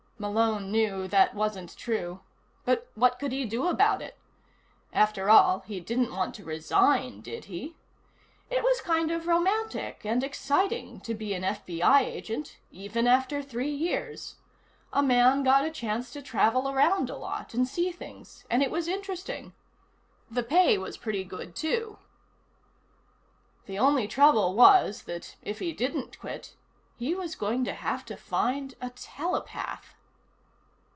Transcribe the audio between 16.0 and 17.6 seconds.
to travel around a lot